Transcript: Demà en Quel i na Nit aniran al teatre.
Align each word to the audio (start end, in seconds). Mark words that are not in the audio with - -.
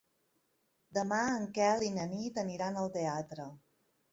Demà 0.97 1.19
en 1.33 1.45
Quel 1.57 1.85
i 1.91 1.91
na 1.99 2.07
Nit 2.17 2.43
aniran 2.47 2.83
al 2.85 2.93
teatre. 2.99 3.47